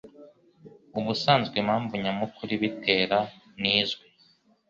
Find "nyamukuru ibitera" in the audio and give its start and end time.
2.03-3.19